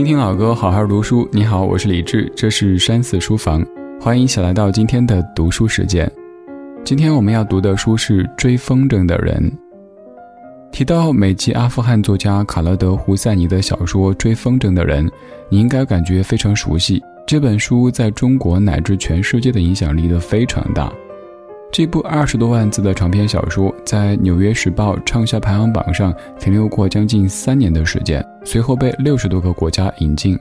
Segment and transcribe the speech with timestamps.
[0.00, 1.28] 听听老歌，好好读书。
[1.30, 3.62] 你好，我是李志，这是山寺书房，
[4.00, 6.10] 欢迎一起来到今天的读书时间。
[6.82, 9.52] 今天我们要读的书是《追风筝的人》。
[10.72, 15.06] 提到美籍阿富汗作家卡勒德·胡塞尼的小说《追风筝的人》，
[15.50, 17.02] 你应该感觉非常熟悉。
[17.26, 20.90] 这本书在中国乃至全世界的影响力都非常大。
[21.72, 30.36] 这部二十多万字的长篇小说，在《纽约时报》畅销排行榜上停留过将近三年的时间，随后被六十多个国家引进。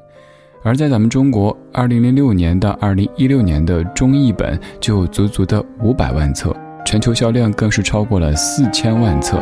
[0.63, 6.52] 而在咱们中国，二零零六年到二零一六年的中译本就足足的五百万册，
[6.84, 9.40] 全球销量更是超过了四千万册。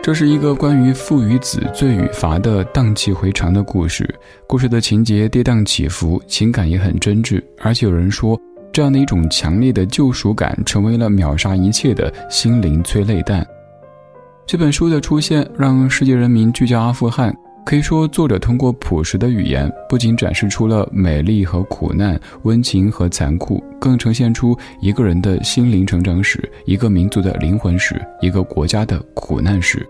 [0.00, 4.08] 这是一个关于父与子罪与罚的荡气回肠的故事，
[4.46, 8.40] 故事的情节跌宕起伏，情感也很真挚，而且有人说。
[8.78, 13.44] 这样的一种强烈的救赎感，成为了秒杀一切的心灵催泪弹。
[14.46, 17.36] 这本书的出现，让世界人民聚焦阿富汗。
[17.66, 29.84] 可以说，作者通过朴实的语言，不仅展示出了美丽和苦难、温情和残酷，更呈现出一个人的心灵成长史、一个民族的灵魂史、一个国家的苦难史。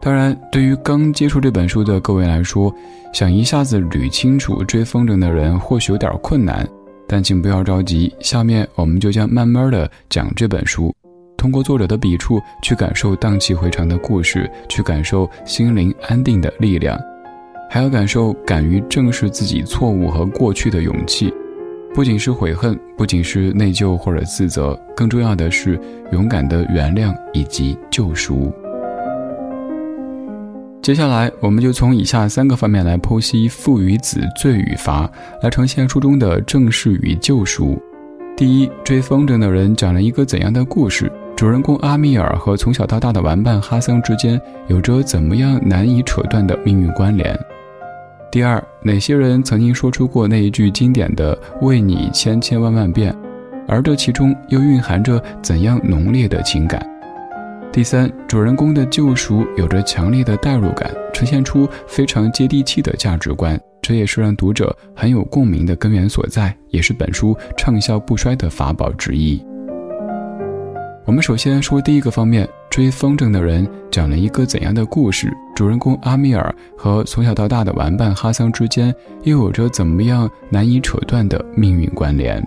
[0.00, 2.74] 当然，对于刚接触这本书的各位来说，
[3.12, 6.66] 想一下子捋清楚追风筝的人，或许有点困难。
[7.08, 10.94] 但请不要着急，下面我们就将慢慢的讲这本书，
[11.38, 17.00] 通过作者的笔触去感受荡气回肠的故事，去感受心灵安定的力量，
[17.70, 21.32] 还要感受敢于正视自己错误和过去的勇气。
[21.94, 25.80] 不仅是悔恨，不仅是内疚或者自责，更重要的是
[26.12, 28.52] 勇敢的原谅以及救赎。
[30.88, 35.06] 接下来，我们就从以下三个方面来剖析父与子罪与罚，
[35.42, 37.78] 来呈现书中的正视与救赎。
[38.34, 41.12] 第一，追风筝的人讲了一个怎样的故事？
[41.36, 47.38] 主人公阿米尔和从小到大的玩伴哈桑之间有着怎么样难以扯断的命运关联？
[48.32, 53.14] 第二，哪些人曾经说出过那一句经典的“为你千千万万遍”，
[53.68, 56.82] 而这其中又蕴含着怎样浓烈的情感？
[57.78, 69.40] 第三，主人公的救赎有着强烈的代入感，呈现出非常接地气的价值观，这也是让读者很有共鸣的根源所在，也是本书畅销不衰的法宝之一。
[71.06, 75.32] 我们首先说第一个方面，追风筝的人讲了一个怎样的故事？
[75.54, 82.44] 主人公阿米尔和从小到大的玩伴哈桑之间又有着怎么样难以扯断的命运关联？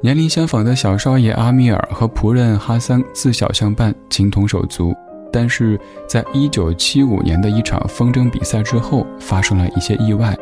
[0.00, 4.94] 年龄相仿的小少爷阿米尔和仆人哈桑自小相伴，情同手足。
[5.32, 10.36] 但是在一九七五年的一场风筝比赛之后，发生了一些意外，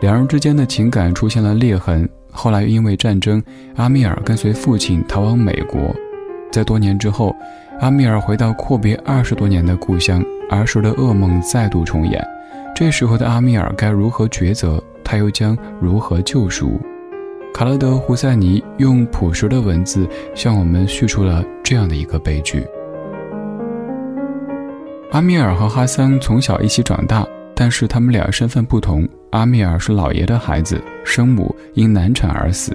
[0.00, 2.08] 两人之间的情感出现了裂痕。
[2.30, 3.42] 后来因为战争，
[3.76, 5.94] 阿米尔跟随父亲逃往美国。
[6.50, 7.36] 在多年之后，
[7.80, 12.26] 阿米尔回到阔别二十多年的故乡，儿时的噩梦再度重演。
[12.74, 14.82] 这时候的阿米尔该如何抉择？
[15.04, 16.80] 他又将如何救赎？
[17.54, 22.66] 卡勒德·胡塞尼用朴实的文字向我们叙述了这样的一个悲剧：
[25.10, 29.06] 阿米尔和哈桑从小一起长大，但是他们俩身份不同。
[29.30, 32.72] 阿米尔是老爷的孩子，生母因难产而死；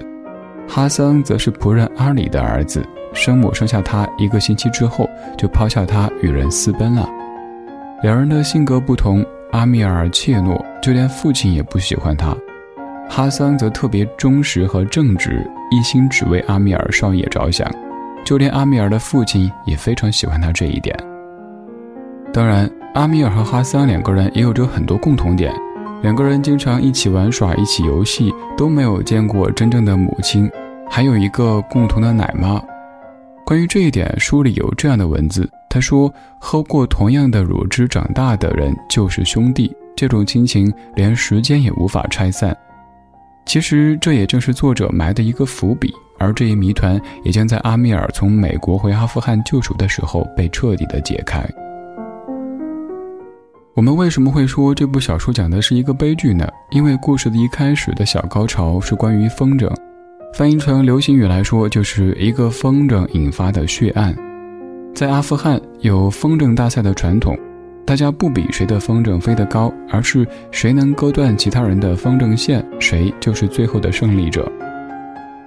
[0.68, 2.80] 哈桑则是仆人阿里的儿子，
[3.12, 7.08] 生母生下他一个星期之后就抛下他与人私奔了。
[8.00, 12.34] 两人的性格不同，阿米尔怯懦，就连父亲也不喜欢他。
[13.08, 17.68] 哈桑则特别忠实和正直，一心只为阿米尔少爷着想，
[18.24, 20.96] 就连阿米尔的父亲也非常喜欢他这一点。
[22.32, 25.52] 当然，阿米尔和哈桑两个人也有着很多共同点，
[26.02, 30.48] 两个人经常一起玩耍、一起游戏，都没有见过真正的母亲，
[30.88, 32.62] 还有一个共同的奶妈。
[33.44, 42.54] 关于这一点，书里有这样的文字：他说，喝过同样的乳汁长大的人就是兄弟，这种亲情连时间也无法拆散。
[43.48, 51.42] 其实这也正是作者埋的一个伏笔，而这一谜团也将在阿米尔从美国回阿富汗救赎的时候被彻底的解开。
[53.72, 56.46] 我们为什么会说这部小说讲的是一个悲剧呢？
[56.72, 59.74] 因为故事的一开始的小高潮是关于风筝，
[60.34, 64.14] 翻译成流行语来说，就是一个风筝引发的血案。
[64.94, 67.34] 在阿富汗有风筝大赛的传统。
[67.88, 74.46] 大家不比谁的风筝飞得高，而是谁能割断其他人的风筝线，谁就是最后的胜利者。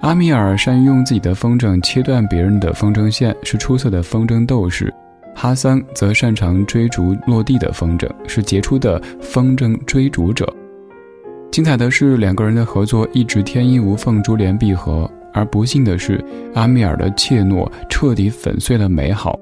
[0.00, 4.88] 阿米尔善于用自己的风筝切断别人的风筝线，是出色的风筝斗士；
[5.36, 10.52] 哈桑则擅长追逐落地的风筝，是杰出的风筝追逐者。
[11.52, 16.20] 精彩的是，两个人的合作一直天衣无缝、珠联璧合，而不幸的是，
[16.54, 19.38] 阿米尔的怯懦彻底粉碎了美好。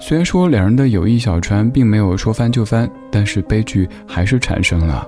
[0.00, 5.06] 虽然说两人的友谊小船并没有说翻就翻，但是悲剧还是产生了。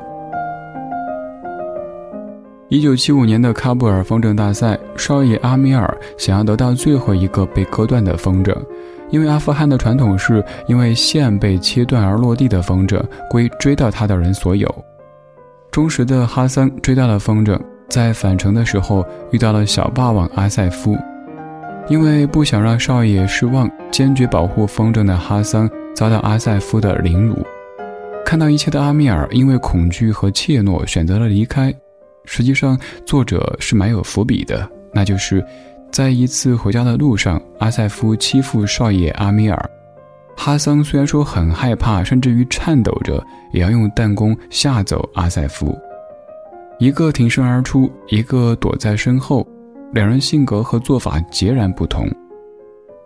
[2.69, 8.57] 一九七五年的喀布尔风筝大赛，少爷阿米尔想要得到最后一个被割断的风筝，
[9.11, 14.73] 因为阿富汗的传统是，因为线被切断而落地的风筝归追到他的人所有。
[15.71, 17.59] 忠实的哈桑追到了风筝，
[17.89, 20.97] 在返程的时候遇到了小霸王阿塞夫。
[21.91, 27.45] 因为不想让少爷失望，坚决保护风筝的哈桑遭到阿塞夫的凌辱。
[28.25, 31.75] 看到一切的阿米尔因为恐惧和怯懦选择了离开。
[32.27, 35.45] 实际上，作者是蛮有伏笔的，那就是
[35.91, 39.71] 在一次回家的路上，阿塞夫欺负少爷阿米尔。
[40.37, 43.21] 哈桑虽然说很害怕，甚至于颤抖着，
[43.53, 45.77] 也要用弹弓吓走阿塞夫。
[46.79, 49.45] 一个挺身而出，一个躲在身后。
[49.93, 52.09] 两人性格和做法截然不同。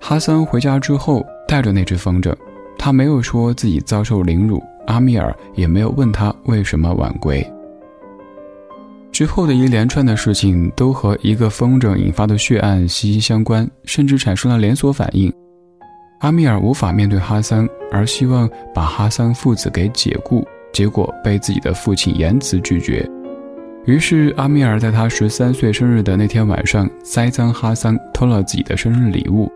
[0.01, 2.35] 哈桑回家之后带着那只风筝，
[2.79, 7.45] 他没有说自己遭受凌辱，阿米尔也没有问他为什么晚归。
[9.11, 15.33] 之后的一连串的事情都和一个风筝引发的血案息息相关，甚至产生了连锁反应。
[16.21, 23.09] 阿米尔无法面对哈桑，而希望把哈桑父子给解雇，结果被自己的父亲严词拒绝。
[23.87, 29.53] 于是，阿米尔在他十三岁生日的那天晚上，栽赃哈桑偷了自己的生日礼物。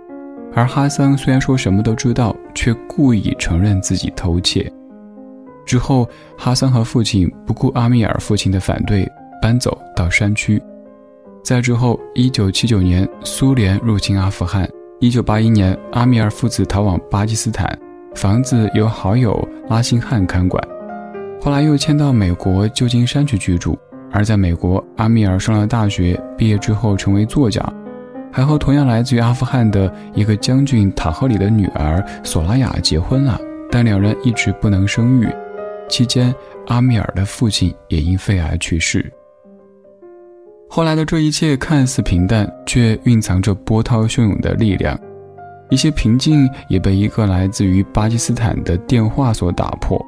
[0.54, 4.70] 而哈桑虽然说什么都知道，却故意承认自己偷窃。
[5.64, 9.10] 之后，哈桑和父亲不顾阿米尔父亲的反对，
[9.40, 10.60] 搬走到山区。
[11.42, 14.69] 在之后，一九七九年，苏联入侵阿富汗。
[15.00, 17.78] 一九八一年，阿米尔父子逃往巴基斯坦，
[18.14, 20.62] 房子由好友拉辛汉看管。
[21.40, 23.78] 后来又迁到美国旧金山去居住。
[24.10, 27.62] 而在美国，阿米尔上了大学，毕业之后成为作家，
[28.32, 33.38] 还和同样来自于阿富汗的一个将军塔赫里的女儿索拉雅结婚了。
[33.70, 35.28] 但两人一直不能生育，
[35.88, 36.34] 期间
[36.69, 39.12] 阿米尔的父亲也因肺癌去世。
[40.70, 44.99] 后来的这一切看似平淡，却蕴藏着波涛汹涌的力量。
[45.70, 50.02] 一些平静也被一个来自于巴基斯坦的电话所打破。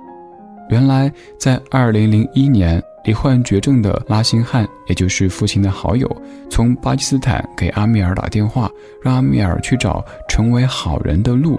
[0.70, 2.82] 原来，在2001年。
[3.02, 6.06] 罹患绝症的拉辛汉，也就是父亲的好友，
[6.50, 8.70] 从巴基斯坦给阿米尔打电话，
[9.02, 11.58] 让阿米尔去找成为好人的路。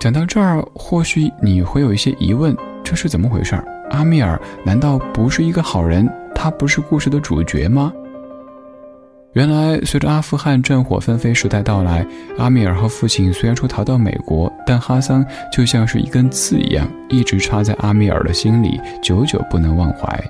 [0.00, 3.62] 讲到这儿，或许你会有一些疑问：这是怎么回事？
[3.90, 6.08] 阿米尔难道不是一个好人？
[6.34, 7.92] 他不是故事的主角吗？
[9.38, 12.04] 原来，随着阿富汗战火纷飞时代到来，
[12.38, 20.20] 阿米尔和父亲虽然说逃到美国，但哈桑就像是一根刺一样，一直插在阿米尔的心里，久久不能忘怀。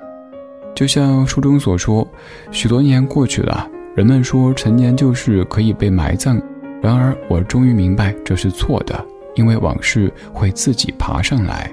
[0.75, 2.07] 就像书中所说，
[2.51, 6.39] 许多年过去了，人们说陈年旧事可以被埋葬，
[6.79, 9.03] 然而我终于明白这是错的，
[9.33, 11.67] 因为往事会自己爬上来。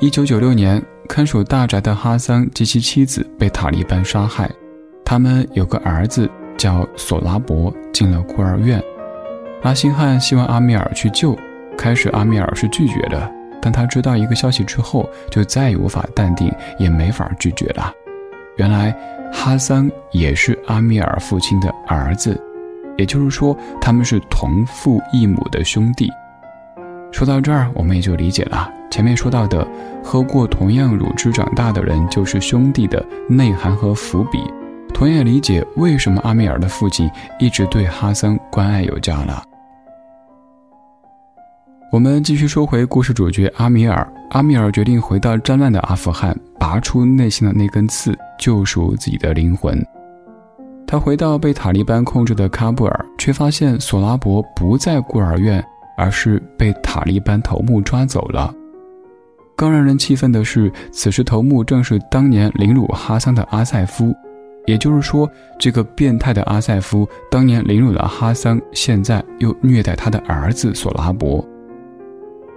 [0.00, 4.50] 一九九六年，看守大宅的哈桑及其妻子被塔利班杀害，
[5.10, 8.80] 他们有个儿子叫索拉伯，进了孤儿院。
[9.62, 11.36] 阿辛汉希望阿米尔去救，
[11.76, 13.28] 开始阿米尔是拒绝的。
[13.60, 16.48] 但他知道一个消息之后，就再也无法淡定，
[16.78, 17.92] 也没法拒绝了。
[18.56, 18.96] 原来，
[19.32, 22.40] 哈桑也是阿米尔父亲的儿子，
[22.96, 26.08] 也就是说，他们是同父异母的兄弟。
[27.10, 29.66] 说到这儿，我们也就理解了前面说到的
[30.04, 34.38] “喝过同样乳汁长大的人就是兄弟”的内涵和伏笔，
[35.00, 39.42] 同样理解为什么阿米尔的父亲一直对哈桑关爱有加了。
[41.90, 44.06] 我们继续说回故事主角阿米尔。
[44.32, 49.82] 阿米尔决定回到战乱的阿富汗，拔出内心的那根刺，救赎自己的灵魂。
[50.86, 55.64] 他回到被塔利班控制的喀布尔，却发现索拉伯不在孤儿院，
[55.96, 58.52] 而是被塔利班头目抓走了。
[59.56, 64.14] 更让人气愤的是，此时头目正是当年凌辱哈桑的阿塞夫。
[64.66, 71.44] 也就是说，这个变态的阿塞夫当年凌辱了哈桑，现在又虐待他的儿子索拉伯。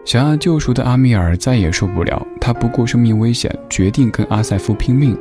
[0.05, 5.17] 想要救赎的阿米尔再也受不了，他不顾生命危险，决定跟阿塞夫拼命。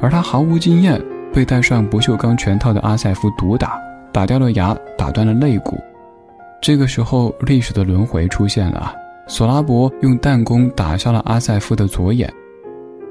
[0.00, 1.02] 而他毫无经验，
[1.32, 3.76] 被戴上不锈钢拳套的阿塞夫毒打，
[4.12, 5.78] 打掉了牙，打断了肋骨。
[6.62, 8.94] 这个时候，历史的轮回出现了。
[9.26, 12.32] 索拉伯用弹弓打下了阿塞夫的左眼。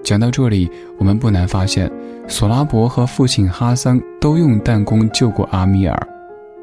[0.03, 1.89] 讲到这里，我们不难发现，
[2.27, 6.07] 索拉伯和父亲哈桑都用弹弓救过阿米尔。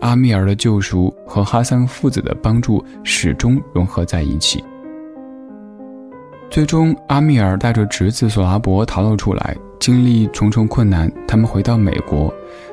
[0.01, 4.63] 阿米尔的救赎和哈桑父子的帮助始终融合在一起。
[6.51, 12.33] 最终，阿米尔带着侄子索拉伯逃了出来，经历重重困难，他们回到美国。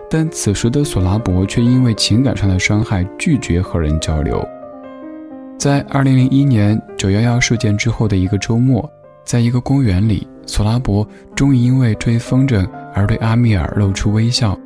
[0.09, 4.41] 但此时的索拉伯却因为情感上的伤害，拒绝和人交流，
[5.57, 8.89] 在二零零一年九幺幺事件之后的一个周末，
[9.25, 14.57] 在一个公园里，索拉伯终于因为追风筝而对阿米尔露出微笑。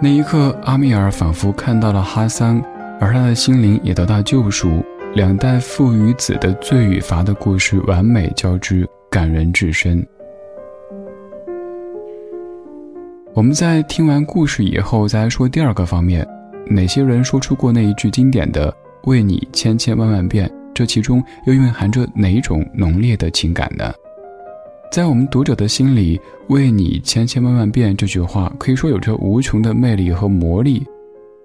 [0.00, 2.62] 那一刻，阿米尔仿佛看到了哈桑，
[3.00, 4.84] 而他的心灵也得到救赎。
[5.14, 10.06] 两代父与子的罪与罚的故事完美交织，感人至深。
[13.32, 16.26] 我们在听完故事以后，再来说第二个方面：
[16.66, 18.72] 哪些人说出过那一句经典的？
[19.04, 23.90] 为你千千万万遍，这其中又蕴含着哪种浓烈的情感呢？
[24.90, 26.18] 在我们读者的心里
[26.48, 30.82] ，“为你千千万万遍”这句话可以说有着无穷的魅力和魔力。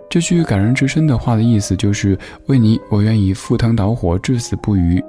[0.09, 5.03] 这句感人至深的话的意思就是：“为你，我愿意赴汤蹈火，至死不渝。”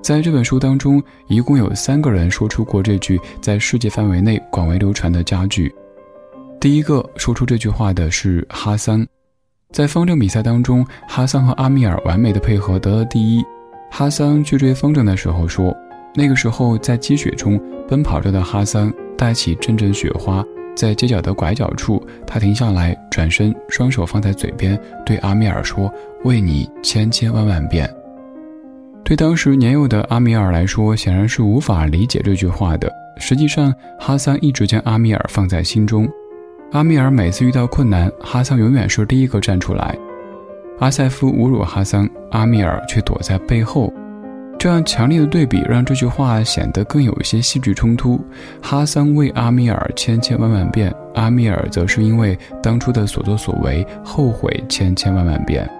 [0.00, 5.74] 在这本书当中，一共有三个人说出过这句在世界范围内广为流传的佳句。
[6.60, 9.04] 第一个说出这句话的是哈桑。
[9.72, 13.42] 在风筝比赛当中，哈桑和阿米尔完美的配合得了第一。
[13.90, 15.74] 哈桑去追风筝的时候说
[16.14, 20.44] ：“那个时候在积雪中奔跑着的哈桑带起阵阵雪花，
[20.76, 25.92] 在街角的拐角处，他停下来，转身，双手放在嘴边，对阿米尔说
[26.24, 27.92] ：‘为你千千万万遍。’
[29.04, 32.90] 对当时年幼的阿米尔来说，显然是无法理解这句话的。
[33.18, 36.08] 实际上，哈桑一直将阿米尔放在心中。”
[36.72, 39.96] 阿米尔每次遇到困难，哈桑永远是第一个站出来。
[40.80, 43.92] 阿塞夫侮辱哈桑，阿米尔却躲在背后。
[44.64, 48.18] 这样强烈的对比，让这句话显得更有一些戏剧冲突。
[48.62, 55.70] 哈桑为阿米尔千千万万遍，阿米尔则是因为当初的所作所为后悔千千万万遍。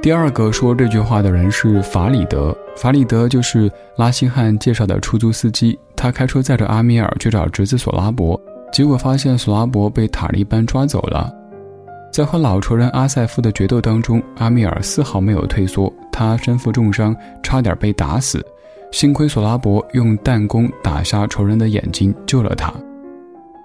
[0.00, 8.40] 第二个说这句话的人是法里德，法里德就是拉辛汉介绍的出租司机，他开车载着阿米尔去找侄子索拉伯。
[8.72, 11.28] 结果发现索拉伯被塔利班抓走了，
[12.10, 18.44] 在和老仇人阿塞夫的决斗当中，阿米尔丝毫没有退缩，他身负重伤，差点被打死，
[18.90, 22.72] 幸亏索拉伯用弹弓打瞎仇人的眼睛，救了他。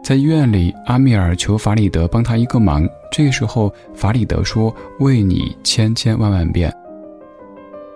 [0.03, 6.71] 在医院里，阿米尔求法里德帮他一个忙，这时候法里德说：“为你千千万万遍。”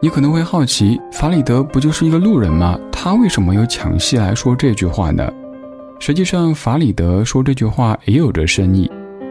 [0.02, 2.80] 你可能会好奇，法里德不就是一个路人吗？
[2.92, 5.32] 他为什么又抢戏来说这句话呢？
[6.00, 8.90] 实际上，法里德说这句话也有着深意。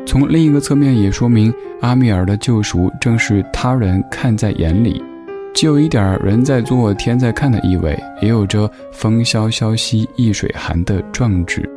[0.09, 5.05] 从另一个侧面也说明，阿米尔的救赎正是他人看在眼里，
[5.53, 11.69] 既有一点人在做天在看的意味，也有着风萧萧兮易水寒的壮志。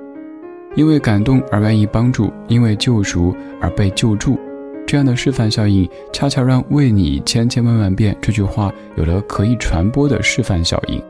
[0.76, 4.40] 因为感动而愿意帮助，因为救赎而被救助，
[4.88, 11.04] 这样的示范效应，恰恰让“为你千千万万遍”这句话有了可以传播的示范效应。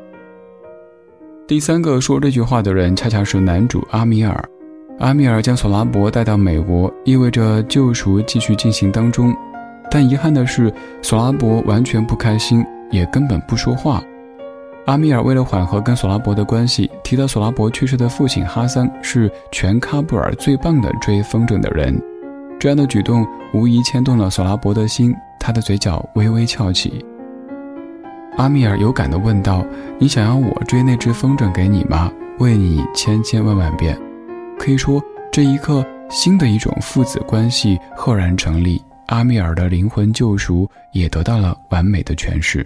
[1.45, 4.43] 第三个说这句话的人，恰恰是男主阿米尔。
[5.01, 9.35] 阿米尔将索拉伯带到美国，意味着救赎继续进行当中。
[9.89, 13.99] 但遗憾的是，索拉伯完全不开心，也根本不说话。
[14.85, 21.99] 阿米尔为了缓和跟索拉伯的关系，提到索拉伯去世的父亲哈桑是全喀布尔最棒的追风筝的人。
[22.59, 27.03] 这样的举动无疑牵动了索拉伯的心，他的嘴角微微翘起。
[28.37, 29.65] 阿米尔有感地问道
[29.97, 32.11] ：“你想要我追那只风筝给你吗？
[32.37, 33.97] 为你千千万万遍。”
[34.61, 38.79] 可以说，这一刻，新的一种父子关系赫然成立。
[39.07, 42.63] 阿米尔的灵魂救赎也得到了完美的诠释。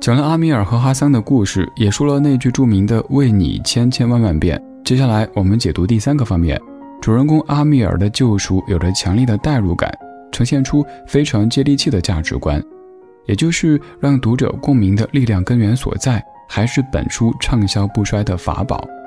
[0.00, 4.58] 讲了阿米尔和哈桑的故事，也说了那句著名的“为你千千万万遍”。
[4.86, 6.58] 接下来，我们解读第三个方面：
[6.98, 9.92] 主人公阿米尔的救赎有着强烈的代入感，
[10.32, 12.58] 呈现出非常接地气的价值观。
[13.26, 18.78] 也就是让读者共鸣的力量根源所在，还是本书畅销不衰的法宝。《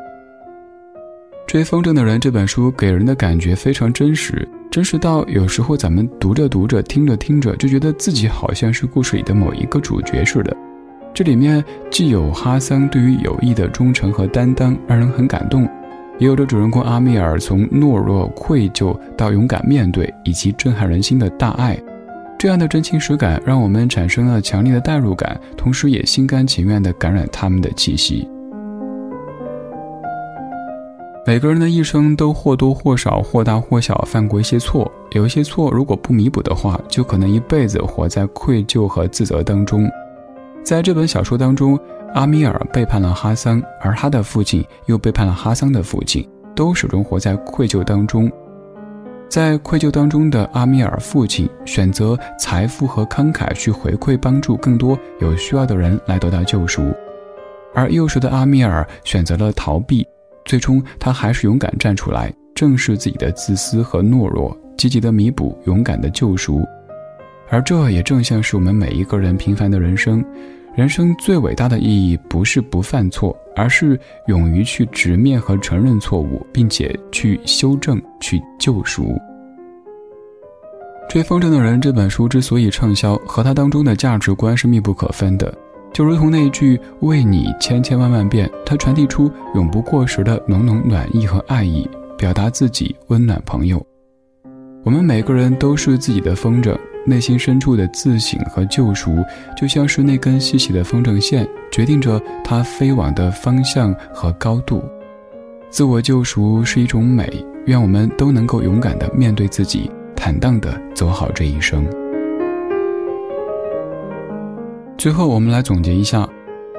[1.54, 10.58] 追风筝的人》这本书给人的感觉非常真实，真实到有时候咱们读着读着、听着听着，就觉得自己好像是故事里的某一个主角似的。
[11.14, 15.70] 这里面既有哈桑对于友谊的忠诚和担当，让人很感动，
[16.18, 21.80] 也有着主人公阿米尔从懦弱、愧疚到勇敢面对，以及震撼人心的大爱。
[22.40, 28.28] 这样的真情实感，让我们产生了强烈的代入感，同时也心甘情愿地感染他们的气息。
[31.26, 39.90] 每个人的一生都或多或少、或大或小犯过一些错，有一些错如果不弥补的话，就可能一辈子活在愧疚和自责当中。
[40.64, 41.80] 在这本小说当中，
[42.14, 48.30] 阿米尔背叛了哈桑，而他的父亲又背叛了哈桑的父亲，都始终活在愧疚当中。
[49.30, 56.94] 在愧疚当中的阿米尔父亲选择财富和慷慨去回馈帮助更多有需要的人来得到救赎，
[57.74, 60.06] 而幼时的阿米尔选择了逃避，
[60.46, 66.62] 最终他还是勇敢站出来，正视自己的自私和懦弱，积极的弥补，勇敢的救赎。
[67.50, 70.24] 而这也正像是我们每一个人平凡的人生。
[70.76, 79.04] 人生最伟大的意义不是不犯错，而是勇于去直面和承认错误，并且去修正、去救赎。
[81.08, 85.56] 《追风筝的人》这本书之所以畅销，和它当中的价值观是密不可分的。
[85.94, 93.86] 就如同那句“为你千千万万遍”，它传递出永不过时的浓浓暖意和爱意，表达自己温暖朋友。
[94.84, 96.76] 我们每个人都是自己的风筝。
[97.06, 99.12] 内心深处的自省和救赎，
[99.58, 104.82] 就像是那根细细的风筝线，决定着它飞往的方向和高度。
[105.70, 111.86] 自我救赎是一种美，愿我们都能够勇敢地面对自己，坦荡地走好这一生。
[115.04, 116.26] 最后，我们来总结一下：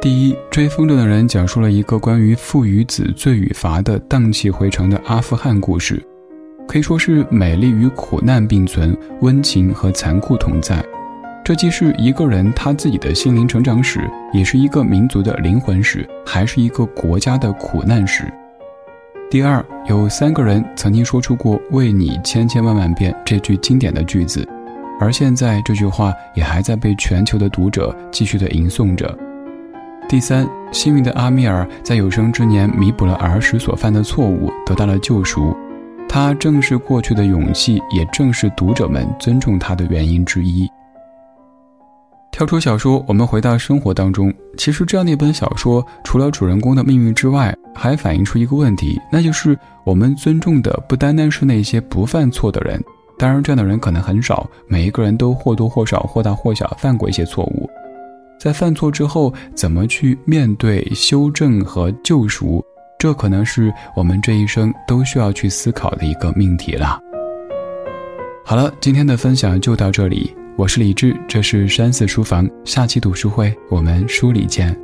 [0.00, 6.02] 第一，追风筝的人讲述了一个关于父与子、罪与罚的荡气回肠的阿富汗故事。
[6.66, 10.82] 可以说是美丽与苦难并存，温情和残酷同在。
[11.44, 18.24] 这既是一个人他自己的心灵成长史，也是一个民族的灵魂史，还是一个国家的苦难史。
[19.30, 24.48] 第二，有三个人曾经说出过“为你千千万万遍”这句经典的句子，
[25.00, 29.16] 而现在这句话也还在被全球的读者继续的吟诵着。
[30.08, 35.56] 第三，幸运的阿米尔在有生之年弥补了儿时所犯的错误，得到了救赎。
[36.08, 40.70] 他正是过去的勇气，也正是读者们尊重他的原因之一。
[42.30, 44.32] 跳出小说，我们回到生活当中。
[44.56, 52.80] 其实，这样的一本小说，除了主人公的命运之外，还反映出一个问题，那就是我们尊重的不单单是那些不犯错的人。
[53.18, 57.68] 当然，这样的人可能很少，每一个人都或多或少、或大或小犯过一些错误。
[58.38, 62.62] 在犯错之后，怎么去面对、修正和救赎？
[62.98, 66.98] 这可能是我们这一生都需要去思考的一个命题了。
[68.44, 74.76] 好了，今天的分享就到这里，我是李志，这是山寺书房，下期读书会我们书里见。